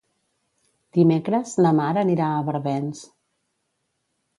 [0.99, 3.07] Dimecres na Mar anirà a Barbens.